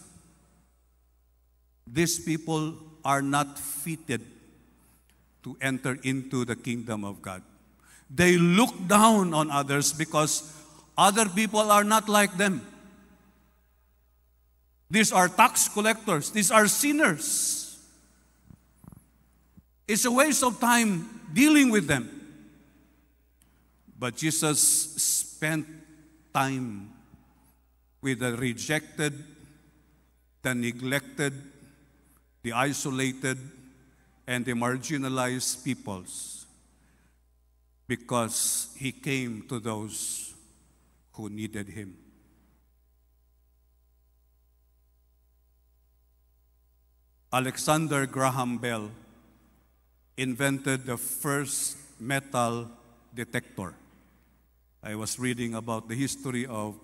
These 1.89 2.21
people 2.21 2.77
are 3.03 3.25
not 3.25 3.57
fitted 3.57 4.21
to 5.41 5.57
enter 5.65 5.97
into 6.03 6.45
the 6.45 6.55
kingdom 6.55 7.03
of 7.03 7.23
God. 7.23 7.41
They 8.05 8.37
look 8.37 8.73
down 8.87 9.33
on 9.33 9.49
others 9.49 9.93
because 9.93 10.58
other 10.99 11.29
people 11.29 11.71
are 11.71 11.85
not 11.85 12.09
like 12.09 12.35
them. 12.35 12.61
These 14.91 15.13
are 15.13 15.29
tax 15.29 15.69
collectors, 15.69 16.29
these 16.29 16.51
are 16.51 16.67
sinners. 16.67 17.77
It's 19.87 20.03
a 20.03 20.11
waste 20.11 20.43
of 20.43 20.59
time 20.59 21.21
dealing 21.33 21.71
with 21.71 21.87
them. 21.87 22.09
But 23.97 24.17
Jesus 24.17 24.59
spent 24.59 25.65
time 26.33 26.91
with 28.01 28.19
the 28.19 28.35
rejected, 28.35 29.23
the 30.41 30.53
neglected, 30.53 31.33
the 32.43 32.53
isolated, 32.53 33.37
and 34.27 34.45
the 34.45 34.53
marginalized 34.53 35.63
peoples 35.63 36.45
because 37.87 38.75
he 38.77 38.91
came 38.91 39.41
to 39.49 39.59
those 39.59 40.28
who 41.19 41.27
needed 41.27 41.67
him. 41.67 41.99
Alexander 47.27 48.07
Graham 48.07 48.55
Bell 48.55 48.87
invented 50.15 50.87
the 50.87 50.95
first 50.95 51.75
metal 51.99 52.71
detector. 53.11 53.75
I 54.79 54.95
was 54.95 55.19
reading 55.19 55.59
about 55.59 55.91
the 55.91 55.93
history 55.99 56.47
of 56.47 56.79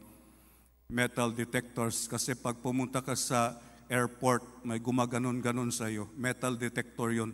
metal 0.92 1.32
detectors 1.32 2.12
kasi 2.12 2.36
pag 2.36 2.60
pumunta 2.60 3.00
ka 3.00 3.16
sa 3.16 3.56
airport, 3.88 4.44
may 4.68 4.84
gumaganon-ganon 4.84 5.72
sa 5.72 5.88
iyo. 5.88 6.12
Metal 6.20 6.60
detector 6.60 7.16
yon. 7.16 7.32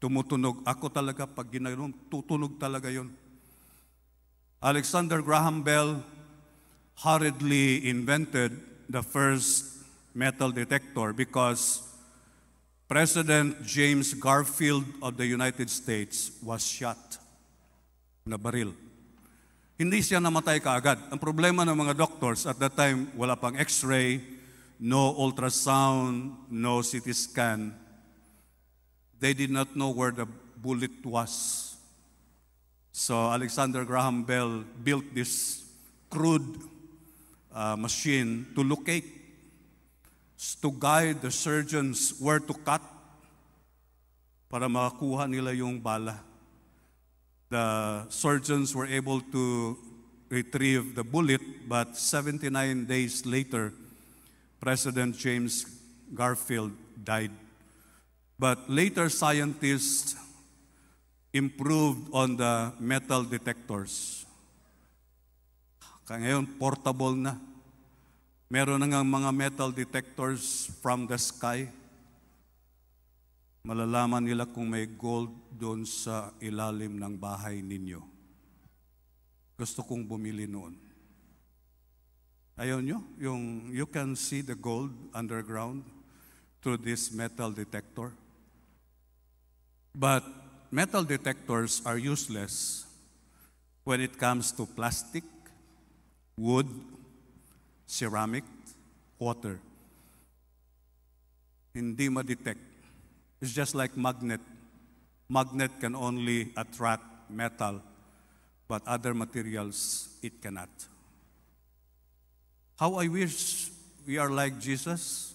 Tumutunog. 0.00 0.64
Ako 0.64 0.88
talaga, 0.88 1.28
pag 1.28 1.52
ginanon, 1.52 1.92
tutunog 2.08 2.56
talaga 2.56 2.88
yon. 2.88 3.12
Alexander 4.58 5.20
Graham 5.22 5.62
Bell 5.62 6.00
hurriedly 7.00 7.88
invented 7.88 8.56
the 8.88 9.02
first 9.02 9.84
metal 10.14 10.50
detector 10.50 11.12
because 11.12 11.82
President 12.88 13.62
James 13.66 14.14
Garfield 14.14 14.84
of 15.02 15.16
the 15.16 15.26
United 15.26 15.68
States 15.68 16.30
was 16.40 16.64
shot 16.64 17.18
na 18.24 18.38
baril. 18.38 18.72
Hindi 19.76 20.00
siya 20.00 20.22
namatay 20.22 20.62
kaagad. 20.62 21.12
Ang 21.12 21.20
problema 21.20 21.66
ng 21.66 21.76
mga 21.76 21.98
doctors 22.00 22.48
at 22.48 22.56
that 22.56 22.72
time, 22.78 23.12
wala 23.12 23.36
pang 23.36 23.58
x-ray, 23.60 24.24
no 24.80 25.12
ultrasound, 25.20 26.32
no 26.48 26.80
CT 26.80 27.12
scan. 27.12 27.76
They 29.20 29.36
did 29.36 29.52
not 29.52 29.76
know 29.76 29.92
where 29.92 30.16
the 30.16 30.24
bullet 30.56 31.04
was. 31.04 31.74
So 32.88 33.28
Alexander 33.28 33.84
Graham 33.84 34.24
Bell 34.24 34.64
built 34.80 35.04
this 35.12 35.66
crude 36.08 36.56
uh, 37.56 37.74
machine 37.74 38.44
to 38.54 38.60
locate 38.60 39.08
to 40.60 40.70
guide 40.76 41.24
the 41.24 41.32
surgeons 41.32 42.12
where 42.20 42.38
to 42.38 42.52
cut 42.60 42.84
para 44.52 44.68
makakuha 44.68 45.24
nila 45.24 45.56
yung 45.56 45.80
bala. 45.80 46.20
The 47.48 48.04
surgeons 48.12 48.76
were 48.76 48.86
able 48.86 49.24
to 49.32 49.78
retrieve 50.28 50.94
the 50.94 51.02
bullet, 51.02 51.40
but 51.64 51.96
79 51.96 52.52
days 52.84 53.24
later, 53.24 53.72
President 54.60 55.16
James 55.16 55.64
Garfield 56.12 56.72
died. 57.02 57.32
But 58.38 58.68
later 58.68 59.08
scientists 59.08 60.16
improved 61.32 62.10
on 62.12 62.36
the 62.36 62.72
metal 62.78 63.24
detectors. 63.24 64.25
Ngayon, 66.06 66.46
portable 66.54 67.18
na. 67.18 67.34
Meron 68.46 68.78
na 68.78 68.86
nga 68.86 69.02
mga 69.02 69.30
metal 69.34 69.70
detectors 69.74 70.70
from 70.78 71.10
the 71.10 71.18
sky. 71.18 71.66
Malalaman 73.66 74.22
nila 74.22 74.46
kung 74.46 74.70
may 74.70 74.86
gold 74.86 75.34
doon 75.50 75.82
sa 75.82 76.30
ilalim 76.38 76.94
ng 76.94 77.18
bahay 77.18 77.58
ninyo. 77.58 77.98
Gusto 79.58 79.82
kong 79.82 80.06
bumili 80.06 80.46
noon. 80.46 80.78
Ayaw 82.54 82.78
nyo? 82.78 83.02
Yung 83.18 83.74
you 83.74 83.90
can 83.90 84.14
see 84.14 84.46
the 84.46 84.54
gold 84.54 84.94
underground 85.10 85.82
through 86.62 86.78
this 86.78 87.10
metal 87.10 87.50
detector. 87.50 88.14
But 89.90 90.22
metal 90.70 91.02
detectors 91.02 91.82
are 91.82 91.98
useless 91.98 92.86
when 93.82 93.98
it 93.98 94.14
comes 94.14 94.54
to 94.54 94.70
plastic, 94.70 95.26
wood, 96.36 96.68
ceramic, 97.86 98.44
water. 99.18 99.58
Hindi 101.74 102.08
ma-detect. 102.08 102.60
It's 103.40 103.52
just 103.52 103.74
like 103.74 103.96
magnet. 103.96 104.40
Magnet 105.28 105.72
can 105.80 105.96
only 105.96 106.52
attract 106.56 107.04
metal, 107.28 107.80
but 108.68 108.80
other 108.86 109.12
materials 109.14 110.08
it 110.22 110.40
cannot. 110.40 110.68
How 112.76 112.94
I 112.94 113.08
wish 113.08 113.70
we 114.06 114.18
are 114.18 114.30
like 114.30 114.60
Jesus. 114.60 115.32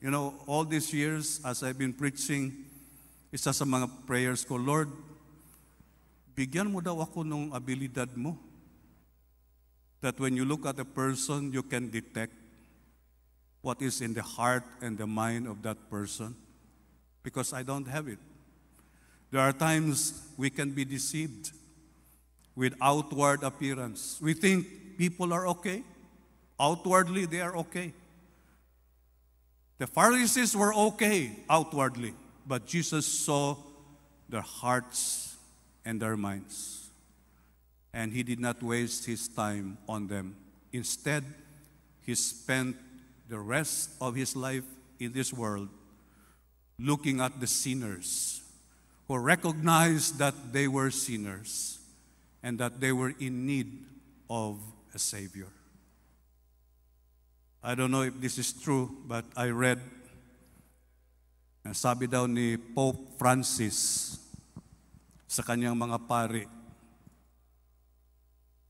You 0.00 0.10
know, 0.10 0.34
all 0.46 0.64
these 0.64 0.92
years 0.92 1.40
as 1.44 1.62
I've 1.62 1.78
been 1.78 1.92
preaching, 1.92 2.52
isa 3.32 3.52
sa 3.52 3.64
mga 3.64 3.90
prayers 4.06 4.44
ko, 4.44 4.54
Lord, 4.54 4.90
bigyan 6.38 6.70
mo 6.70 6.78
daw 6.78 7.02
ako 7.02 7.26
ng 7.26 7.50
abilidad 7.50 8.14
mo 8.14 8.38
that 10.04 10.20
when 10.20 10.36
you 10.36 10.44
look 10.44 10.66
at 10.66 10.78
a 10.78 10.84
person, 10.84 11.50
you 11.50 11.62
can 11.62 11.88
detect 11.88 12.34
what 13.62 13.80
is 13.80 14.02
in 14.02 14.12
the 14.12 14.20
heart 14.20 14.62
and 14.82 14.98
the 14.98 15.06
mind 15.06 15.46
of 15.46 15.62
that 15.62 15.78
person 15.88 16.36
because 17.22 17.54
I 17.54 17.62
don't 17.62 17.88
have 17.88 18.06
it. 18.06 18.18
There 19.30 19.40
are 19.40 19.54
times 19.54 20.28
we 20.36 20.50
can 20.50 20.72
be 20.72 20.84
deceived 20.84 21.52
with 22.54 22.74
outward 22.82 23.42
appearance. 23.42 24.18
We 24.20 24.34
think 24.34 24.66
people 24.98 25.32
are 25.32 25.48
okay, 25.48 25.82
outwardly, 26.60 27.24
they 27.24 27.40
are 27.40 27.56
okay. 27.56 27.94
The 29.78 29.86
Pharisees 29.86 30.54
were 30.54 30.74
okay 30.74 31.32
outwardly, 31.48 32.12
but 32.46 32.66
Jesus 32.66 33.06
saw 33.06 33.56
their 34.28 34.42
hearts 34.42 35.34
and 35.82 35.98
their 35.98 36.18
minds. 36.18 36.83
And 37.94 38.12
he 38.12 38.24
did 38.24 38.40
not 38.40 38.60
waste 38.60 39.06
his 39.06 39.28
time 39.28 39.78
on 39.88 40.08
them. 40.08 40.34
Instead, 40.72 41.22
he 42.02 42.14
spent 42.16 42.76
the 43.30 43.38
rest 43.38 43.90
of 44.00 44.16
his 44.16 44.34
life 44.34 44.66
in 44.98 45.12
this 45.12 45.32
world 45.32 45.68
looking 46.76 47.20
at 47.20 47.38
the 47.40 47.46
sinners 47.46 48.42
who 49.06 49.16
recognized 49.16 50.18
that 50.18 50.34
they 50.52 50.66
were 50.66 50.90
sinners 50.90 51.78
and 52.42 52.58
that 52.58 52.80
they 52.80 52.90
were 52.90 53.14
in 53.20 53.46
need 53.46 53.86
of 54.28 54.58
a 54.92 54.98
Savior. 54.98 55.48
I 57.62 57.74
don't 57.74 57.92
know 57.92 58.02
if 58.02 58.20
this 58.20 58.36
is 58.38 58.52
true, 58.52 58.90
but 59.06 59.24
I 59.36 59.48
read, 59.48 59.80
sabi 61.72 62.06
daw 62.06 62.26
ni 62.26 62.58
Pope 62.58 63.16
Francis 63.16 64.18
sa 65.30 65.40
kanyang 65.40 65.78
mga 65.78 65.98
pari, 66.04 66.44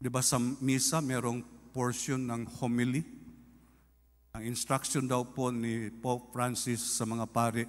di 0.04 0.12
ba 0.12 0.20
sa 0.20 0.36
misa 0.36 1.00
merong 1.00 1.40
portion 1.72 2.28
ng 2.28 2.44
homily? 2.60 3.00
Ang 4.36 4.52
instruction 4.52 5.08
daw 5.08 5.24
po 5.24 5.48
ni 5.48 5.88
Pope 5.88 6.28
Francis 6.28 6.84
sa 6.84 7.08
mga 7.08 7.24
pari, 7.32 7.64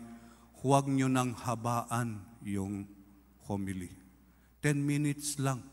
huwag 0.59 0.91
nyo 0.91 1.07
nang 1.07 1.31
habaan 1.31 2.19
yung 2.43 2.83
homily. 3.47 3.87
Ten 4.59 4.83
minutes 4.83 5.39
lang. 5.39 5.63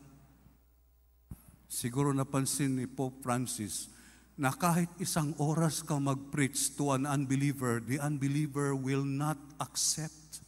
Siguro 1.67 2.15
napansin 2.15 2.79
ni 2.79 2.87
Pope 2.87 3.19
Francis 3.19 3.91
na 4.39 4.55
kahit 4.55 4.87
isang 5.03 5.35
oras 5.43 5.83
ka 5.83 5.99
mag-preach 5.99 6.79
to 6.79 6.95
an 6.95 7.03
unbeliever, 7.03 7.83
the 7.83 7.99
unbeliever 7.99 8.71
will 8.71 9.03
not 9.03 9.35
accept. 9.59 10.39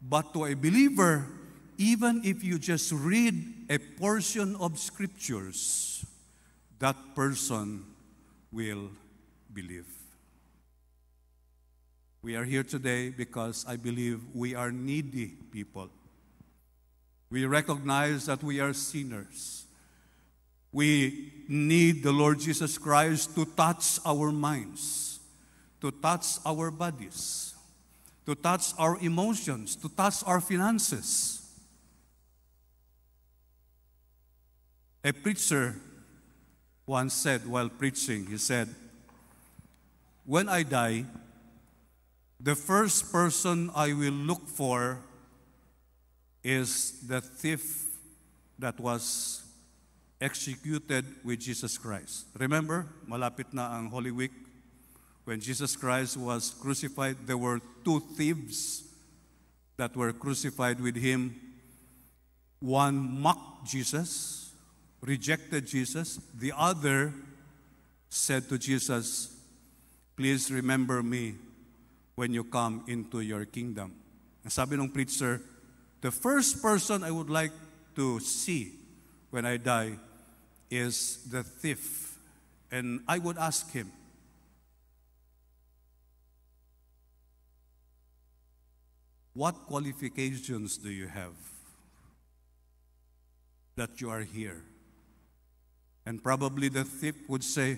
But 0.00 0.32
to 0.32 0.48
a 0.48 0.56
believer, 0.56 1.37
even 1.78 2.22
if 2.24 2.42
you 2.42 2.58
just 2.58 2.90
read 2.92 3.34
a 3.70 3.78
portion 3.78 4.56
of 4.56 4.78
scriptures, 4.78 6.04
that 6.80 6.96
person 7.14 7.84
will 8.52 8.90
believe. 9.54 9.86
We 12.20 12.34
are 12.34 12.44
here 12.44 12.64
today 12.64 13.10
because 13.10 13.64
I 13.66 13.76
believe 13.76 14.20
we 14.34 14.56
are 14.56 14.72
needy 14.72 15.28
people. 15.52 15.88
We 17.30 17.46
recognize 17.46 18.26
that 18.26 18.42
we 18.42 18.58
are 18.58 18.72
sinners. 18.72 19.64
We 20.72 21.32
need 21.48 22.02
the 22.02 22.12
Lord 22.12 22.40
Jesus 22.40 22.76
Christ 22.76 23.36
to 23.36 23.44
touch 23.44 24.00
our 24.04 24.32
minds, 24.32 25.20
to 25.80 25.92
touch 25.92 26.26
our 26.44 26.72
bodies, 26.72 27.54
to 28.26 28.34
touch 28.34 28.72
our 28.78 28.98
emotions, 29.00 29.76
to 29.76 29.88
touch 29.88 30.16
our 30.26 30.40
finances. 30.40 31.47
A 35.04 35.12
preacher 35.12 35.76
once 36.86 37.14
said 37.14 37.46
while 37.46 37.68
preaching, 37.68 38.26
he 38.26 38.38
said, 38.38 38.68
When 40.24 40.48
I 40.48 40.62
die, 40.62 41.04
the 42.40 42.54
first 42.54 43.12
person 43.12 43.70
I 43.74 43.92
will 43.92 44.12
look 44.12 44.48
for 44.48 44.98
is 46.42 47.06
the 47.06 47.20
thief 47.20 47.86
that 48.58 48.78
was 48.80 49.42
executed 50.20 51.04
with 51.24 51.40
Jesus 51.40 51.78
Christ. 51.78 52.26
Remember, 52.38 52.86
malapit 53.06 53.52
na 53.52 53.76
ang 53.76 53.90
Holy 53.90 54.10
Week. 54.10 54.32
When 55.24 55.40
Jesus 55.40 55.76
Christ 55.76 56.16
was 56.16 56.54
crucified, 56.58 57.26
there 57.26 57.36
were 57.36 57.60
two 57.84 58.00
thieves 58.16 58.82
that 59.76 59.94
were 59.94 60.12
crucified 60.12 60.80
with 60.80 60.96
him. 60.96 61.36
One 62.60 63.20
mocked 63.20 63.68
Jesus, 63.68 64.37
rejected 65.00 65.66
Jesus. 65.66 66.20
The 66.34 66.52
other 66.56 67.12
said 68.08 68.48
to 68.48 68.58
Jesus, 68.58 69.34
Please 70.16 70.50
remember 70.50 71.02
me 71.02 71.36
when 72.16 72.32
you 72.32 72.42
come 72.42 72.84
into 72.88 73.20
your 73.20 73.44
kingdom. 73.44 73.94
Ang 74.44 74.50
sabi 74.50 74.74
ng 74.74 74.90
preacher, 74.90 75.40
the 76.00 76.10
first 76.10 76.62
person 76.62 77.04
I 77.04 77.10
would 77.10 77.30
like 77.30 77.52
to 77.94 78.18
see 78.18 78.74
when 79.30 79.46
I 79.46 79.58
die 79.58 79.94
is 80.70 81.22
the 81.30 81.42
thief. 81.42 82.18
And 82.70 83.00
I 83.06 83.18
would 83.18 83.38
ask 83.38 83.70
him, 83.70 83.92
What 89.38 89.70
qualifications 89.70 90.78
do 90.78 90.90
you 90.90 91.06
have 91.06 91.38
that 93.76 94.00
you 94.00 94.10
are 94.10 94.26
here? 94.26 94.64
And 96.08 96.24
probably 96.24 96.72
the 96.72 96.88
thief 96.88 97.20
would 97.28 97.44
say, 97.44 97.76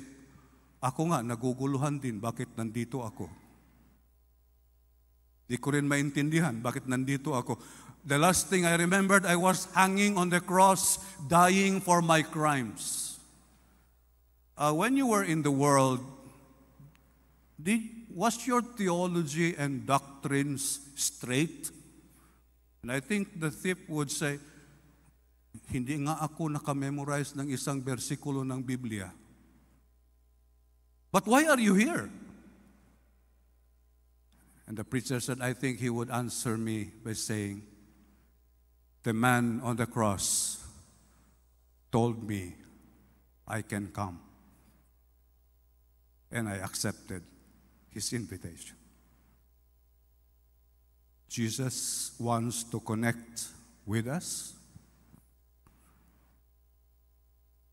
Ako 0.80 1.10
nga, 1.12 1.20
naguguluhan 1.20 1.98
din, 2.00 2.22
bakit 2.22 2.48
nandito 2.54 3.02
ako? 3.02 3.28
Di 5.50 5.58
ko 5.58 5.74
rin 5.74 5.84
maintindihan, 5.84 6.56
bakit 6.56 6.86
nandito 6.86 7.34
ako? 7.34 7.58
The 8.06 8.16
last 8.16 8.48
thing 8.48 8.64
I 8.64 8.78
remembered, 8.80 9.26
I 9.28 9.36
was 9.36 9.68
hanging 9.76 10.16
on 10.16 10.32
the 10.32 10.40
cross, 10.40 11.02
dying 11.28 11.84
for 11.84 12.00
my 12.00 12.22
crimes. 12.22 13.18
Uh, 14.56 14.72
when 14.72 14.96
you 14.96 15.10
were 15.10 15.26
in 15.26 15.42
the 15.42 15.52
world, 15.52 16.00
did, 17.60 17.82
was 18.14 18.46
your 18.46 18.62
theology 18.62 19.52
and 19.58 19.84
doctrines 19.84 20.80
straight? 20.96 21.68
And 22.80 22.88
I 22.88 23.04
think 23.04 23.36
the 23.36 23.50
thief 23.50 23.76
would 23.90 24.08
say, 24.08 24.38
hindi 25.70 25.98
nga 26.06 26.18
ako 26.22 26.50
nakamemorize 26.54 27.34
ng 27.34 27.50
isang 27.50 27.82
bersikulo 27.82 28.46
ng 28.46 28.62
Biblia. 28.62 29.10
But 31.10 31.26
why 31.26 31.46
are 31.46 31.58
you 31.58 31.74
here? 31.74 32.06
And 34.66 34.78
the 34.78 34.84
preacher 34.84 35.18
said, 35.18 35.42
I 35.42 35.52
think 35.52 35.80
he 35.80 35.90
would 35.90 36.10
answer 36.10 36.56
me 36.56 36.94
by 37.02 37.14
saying, 37.14 37.66
The 39.02 39.12
man 39.12 39.60
on 39.64 39.74
the 39.74 39.86
cross 39.86 40.62
told 41.90 42.22
me 42.22 42.54
I 43.48 43.62
can 43.62 43.88
come. 43.88 44.20
And 46.30 46.48
I 46.48 46.62
accepted 46.62 47.22
his 47.90 48.12
invitation. 48.12 48.76
Jesus 51.28 52.12
wants 52.20 52.62
to 52.70 52.78
connect 52.78 53.46
with 53.86 54.06
us 54.06 54.54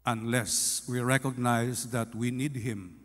unless 0.07 0.81
we 0.87 0.99
recognize 0.99 1.91
that 1.91 2.15
we 2.15 2.31
need 2.31 2.55
him 2.55 2.95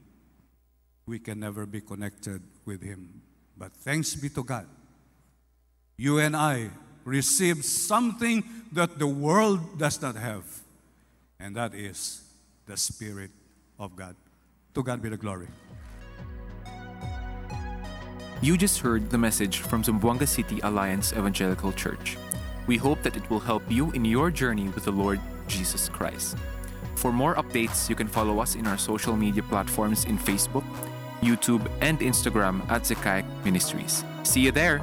we 1.05 1.19
can 1.19 1.39
never 1.41 1.67
be 1.67 1.81
connected 1.81 2.41
with 2.65 2.81
him 2.81 3.21
but 3.59 3.73
thanks 3.83 4.15
be 4.15 4.31
to 4.31 4.43
god 4.43 4.67
you 5.99 6.19
and 6.19 6.37
i 6.37 6.71
receive 7.05 7.65
something 7.65 8.43
that 8.71 8.99
the 8.99 9.07
world 9.07 9.61
does 9.77 10.01
not 10.01 10.15
have 10.15 10.45
and 11.41 11.57
that 11.57 11.75
is 11.75 12.23
the 12.67 12.77
spirit 12.77 13.31
of 13.79 13.97
god 13.97 14.15
to 14.73 14.83
god 14.83 15.03
be 15.03 15.11
the 15.11 15.19
glory 15.19 15.49
You 18.43 18.57
just 18.57 18.81
heard 18.81 19.09
the 19.09 19.19
message 19.19 19.59
from 19.59 19.85
Zamboanga 19.85 20.27
City 20.27 20.59
Alliance 20.65 21.13
Evangelical 21.13 21.71
Church. 21.71 22.19
We 22.67 22.77
hope 22.77 23.01
that 23.05 23.17
it 23.17 23.23
will 23.31 23.39
help 23.39 23.63
you 23.71 23.93
in 23.93 24.05
your 24.05 24.33
journey 24.33 24.67
with 24.71 24.83
the 24.83 24.91
Lord 24.91 25.21
Jesus 25.47 25.89
Christ. 25.89 26.37
For 27.03 27.11
more 27.11 27.35
updates, 27.35 27.91
you 27.91 27.97
can 27.97 28.07
follow 28.07 28.39
us 28.39 28.55
in 28.55 28.65
our 28.69 28.79
social 28.79 29.17
media 29.17 29.43
platforms 29.43 30.05
in 30.05 30.17
Facebook, 30.17 30.63
YouTube, 31.21 31.67
and 31.81 31.99
Instagram 31.99 32.63
at 32.71 32.83
Zekayak 32.87 33.27
Ministries. 33.45 34.05
See 34.23 34.39
you 34.39 34.53
there! 34.53 34.79